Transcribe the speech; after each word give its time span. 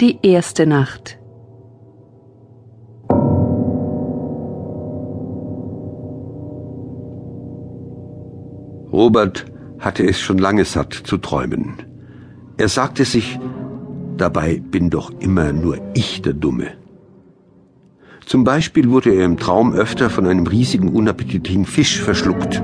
Die 0.00 0.20
erste 0.22 0.64
Nacht. 0.64 1.18
Robert 8.92 9.46
hatte 9.80 10.06
es 10.06 10.20
schon 10.20 10.38
lange 10.38 10.64
satt 10.64 10.92
zu 10.92 11.16
träumen. 11.16 11.82
Er 12.58 12.68
sagte 12.68 13.04
sich, 13.04 13.40
dabei 14.16 14.62
bin 14.70 14.88
doch 14.88 15.10
immer 15.18 15.52
nur 15.52 15.78
ich 15.94 16.22
der 16.22 16.34
Dumme. 16.34 16.68
Zum 18.24 18.44
Beispiel 18.44 18.90
wurde 18.90 19.12
er 19.12 19.24
im 19.24 19.36
Traum 19.36 19.72
öfter 19.72 20.10
von 20.10 20.28
einem 20.28 20.46
riesigen, 20.46 20.90
unappetitlichen 20.90 21.64
Fisch 21.64 22.00
verschluckt. 22.00 22.62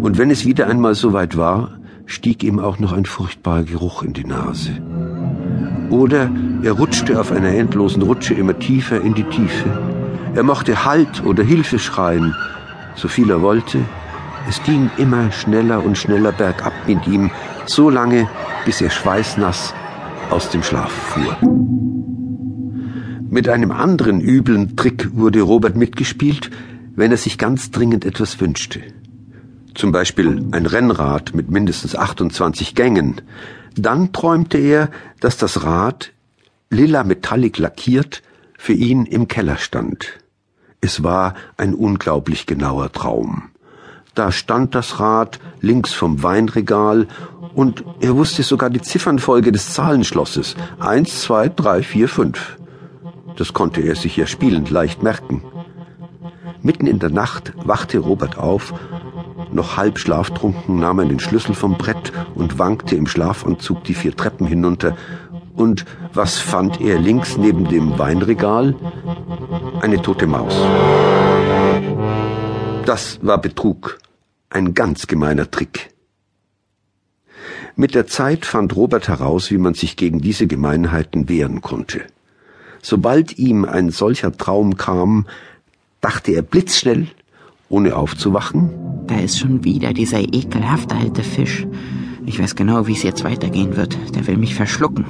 Und 0.00 0.16
wenn 0.16 0.30
es 0.30 0.46
wieder 0.46 0.66
einmal 0.68 0.94
soweit 0.94 1.36
war, 1.36 1.78
stieg 2.06 2.42
ihm 2.42 2.58
auch 2.58 2.78
noch 2.78 2.94
ein 2.94 3.04
furchtbarer 3.04 3.64
Geruch 3.64 4.02
in 4.02 4.14
die 4.14 4.24
Nase. 4.24 4.80
Oder 5.94 6.28
er 6.64 6.72
rutschte 6.72 7.20
auf 7.20 7.30
einer 7.30 7.50
endlosen 7.50 8.02
Rutsche 8.02 8.34
immer 8.34 8.58
tiefer 8.58 9.00
in 9.00 9.14
die 9.14 9.22
Tiefe. 9.22 9.68
Er 10.34 10.42
mochte 10.42 10.84
Halt 10.84 11.24
oder 11.24 11.44
Hilfe 11.44 11.78
schreien, 11.78 12.34
so 12.96 13.06
viel 13.06 13.30
er 13.30 13.42
wollte. 13.42 13.78
Es 14.48 14.60
ging 14.64 14.90
immer 14.96 15.30
schneller 15.30 15.84
und 15.84 15.96
schneller 15.96 16.32
bergab 16.32 16.72
mit 16.88 17.06
ihm, 17.06 17.30
so 17.66 17.90
lange, 17.90 18.28
bis 18.64 18.80
er 18.80 18.90
schweißnass 18.90 19.72
aus 20.30 20.50
dem 20.50 20.64
Schlaf 20.64 20.90
fuhr. 20.90 21.36
Mit 23.30 23.48
einem 23.48 23.70
anderen 23.70 24.20
üblen 24.20 24.74
Trick 24.74 25.16
wurde 25.16 25.42
Robert 25.42 25.76
mitgespielt, 25.76 26.50
wenn 26.96 27.12
er 27.12 27.18
sich 27.18 27.38
ganz 27.38 27.70
dringend 27.70 28.04
etwas 28.04 28.40
wünschte. 28.40 28.80
Zum 29.74 29.90
Beispiel 29.90 30.44
ein 30.52 30.66
Rennrad 30.66 31.34
mit 31.34 31.50
mindestens 31.50 31.96
28 31.96 32.74
Gängen, 32.74 33.20
dann 33.76 34.12
träumte 34.12 34.58
er, 34.58 34.90
dass 35.20 35.36
das 35.36 35.64
Rad, 35.64 36.12
lila 36.70 37.02
metallic 37.02 37.58
lackiert, 37.58 38.22
für 38.56 38.72
ihn 38.72 39.04
im 39.04 39.28
Keller 39.28 39.58
stand. 39.58 40.20
Es 40.80 41.02
war 41.02 41.34
ein 41.56 41.74
unglaublich 41.74 42.46
genauer 42.46 42.92
Traum. 42.92 43.50
Da 44.14 44.30
stand 44.30 44.74
das 44.76 45.00
Rad 45.00 45.40
links 45.60 45.92
vom 45.92 46.22
Weinregal 46.22 47.08
und 47.54 47.84
er 48.00 48.14
wusste 48.14 48.44
sogar 48.44 48.70
die 48.70 48.80
Ziffernfolge 48.80 49.50
des 49.50 49.74
Zahlenschlosses. 49.74 50.54
Eins, 50.78 51.22
zwei, 51.22 51.48
drei, 51.48 51.82
vier, 51.82 52.08
fünf. 52.08 52.56
Das 53.36 53.52
konnte 53.52 53.80
er 53.80 53.96
sich 53.96 54.16
ja 54.16 54.26
spielend 54.26 54.70
leicht 54.70 55.02
merken. 55.02 55.42
Mitten 56.62 56.86
in 56.86 57.00
der 57.00 57.10
Nacht 57.10 57.52
wachte 57.56 57.98
Robert 57.98 58.38
auf 58.38 58.72
noch 59.54 59.76
halb 59.76 59.98
schlaftrunken 59.98 60.78
nahm 60.78 60.98
er 60.98 61.06
den 61.06 61.20
Schlüssel 61.20 61.54
vom 61.54 61.78
Brett 61.78 62.12
und 62.34 62.58
wankte 62.58 62.96
im 62.96 63.06
Schlafanzug 63.06 63.84
die 63.84 63.94
vier 63.94 64.16
Treppen 64.16 64.46
hinunter. 64.46 64.96
Und 65.54 65.84
was 66.12 66.38
fand 66.38 66.80
er 66.80 66.98
links 66.98 67.36
neben 67.36 67.68
dem 67.68 67.98
Weinregal? 67.98 68.74
Eine 69.80 70.02
tote 70.02 70.26
Maus. 70.26 70.54
Das 72.84 73.18
war 73.22 73.40
Betrug. 73.40 73.98
Ein 74.50 74.74
ganz 74.74 75.06
gemeiner 75.06 75.50
Trick. 75.50 75.90
Mit 77.76 77.94
der 77.94 78.06
Zeit 78.06 78.46
fand 78.46 78.76
Robert 78.76 79.08
heraus, 79.08 79.50
wie 79.50 79.58
man 79.58 79.74
sich 79.74 79.96
gegen 79.96 80.20
diese 80.20 80.46
Gemeinheiten 80.46 81.28
wehren 81.28 81.60
konnte. 81.60 82.02
Sobald 82.82 83.38
ihm 83.38 83.64
ein 83.64 83.90
solcher 83.90 84.36
Traum 84.36 84.76
kam, 84.76 85.26
dachte 86.00 86.32
er 86.32 86.42
blitzschnell, 86.42 87.08
ohne 87.68 87.96
aufzuwachen, 87.96 88.70
da 89.06 89.16
ist 89.16 89.38
schon 89.38 89.64
wieder 89.64 89.92
dieser 89.92 90.20
ekelhafte 90.20 90.94
alte 90.94 91.22
Fisch. 91.22 91.66
Ich 92.26 92.40
weiß 92.40 92.56
genau, 92.56 92.86
wie 92.86 92.92
es 92.92 93.02
jetzt 93.02 93.24
weitergehen 93.24 93.76
wird. 93.76 93.96
Der 94.14 94.26
will 94.26 94.36
mich 94.36 94.54
verschlucken. 94.54 95.04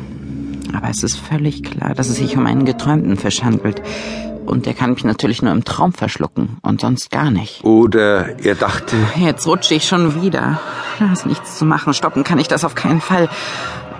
Aber 0.74 0.90
es 0.90 1.02
ist 1.02 1.16
völlig 1.16 1.62
klar, 1.62 1.94
dass 1.94 2.08
es 2.08 2.16
sich 2.16 2.36
um 2.36 2.46
einen 2.46 2.64
geträumten 2.64 3.16
Fisch 3.16 3.44
handelt. 3.44 3.80
Und 4.46 4.66
der 4.66 4.74
kann 4.74 4.92
mich 4.92 5.04
natürlich 5.04 5.40
nur 5.40 5.52
im 5.52 5.64
Traum 5.64 5.92
verschlucken 5.92 6.58
und 6.62 6.80
sonst 6.80 7.10
gar 7.10 7.30
nicht. 7.30 7.64
Oder 7.64 8.38
er 8.44 8.54
dachte. 8.54 8.96
Jetzt 9.16 9.46
rutsche 9.46 9.74
ich 9.74 9.86
schon 9.86 10.22
wieder. 10.22 10.60
Da 10.98 11.12
ist 11.12 11.24
nichts 11.26 11.56
zu 11.56 11.64
machen. 11.64 11.94
Stoppen 11.94 12.24
kann 12.24 12.38
ich 12.38 12.48
das 12.48 12.64
auf 12.64 12.74
keinen 12.74 13.00
Fall. 13.00 13.28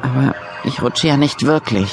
Aber 0.03 0.35
ich 0.65 0.83
rutsche 0.83 1.09
ja 1.09 1.17
nicht 1.17 1.47
wirklich. 1.47 1.91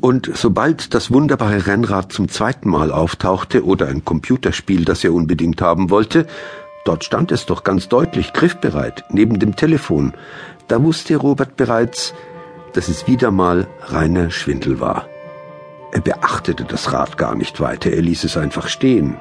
Und 0.00 0.30
sobald 0.34 0.94
das 0.94 1.10
wunderbare 1.10 1.66
Rennrad 1.66 2.10
zum 2.10 2.28
zweiten 2.28 2.70
Mal 2.70 2.90
auftauchte 2.90 3.64
oder 3.64 3.88
ein 3.88 4.04
Computerspiel, 4.04 4.86
das 4.86 5.04
er 5.04 5.12
unbedingt 5.12 5.60
haben 5.60 5.90
wollte, 5.90 6.26
dort 6.86 7.04
stand 7.04 7.32
es 7.32 7.44
doch 7.44 7.64
ganz 7.64 7.88
deutlich, 7.88 8.32
griffbereit, 8.32 9.04
neben 9.10 9.38
dem 9.38 9.56
Telefon, 9.56 10.14
da 10.68 10.82
wusste 10.82 11.16
Robert 11.16 11.56
bereits, 11.56 12.14
dass 12.72 12.88
es 12.88 13.08
wieder 13.08 13.30
mal 13.30 13.66
reiner 13.82 14.30
Schwindel 14.30 14.80
war. 14.80 15.06
Er 15.92 16.00
beachtete 16.00 16.64
das 16.64 16.92
Rad 16.92 17.18
gar 17.18 17.34
nicht 17.34 17.60
weiter, 17.60 17.90
er 17.90 18.00
ließ 18.00 18.24
es 18.24 18.38
einfach 18.38 18.68
stehen. 18.68 19.16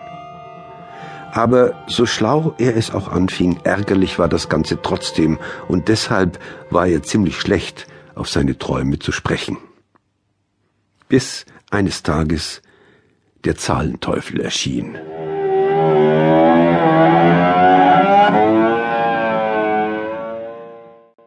Aber 1.34 1.74
so 1.88 2.06
schlau 2.06 2.56
er 2.58 2.78
es 2.78 2.92
auch 2.92 3.10
anfing, 3.12 3.60
ärgerlich 3.64 4.18
war 4.18 4.30
das 4.30 4.48
Ganze 4.48 4.82
trotzdem, 4.82 5.40
und 5.68 5.90
deshalb 5.90 6.40
war 6.70 6.88
er 6.88 7.04
ziemlich 7.04 7.38
schlecht, 7.38 7.86
auf 8.16 8.30
seine 8.30 8.58
Träume 8.58 9.00
zu 9.00 9.12
sprechen 9.12 9.58
bis 11.10 11.46
eines 11.70 12.04
Tages 12.04 12.62
der 13.44 13.58
Zahlenteufel 13.58 14.40
erschien. 14.40 14.98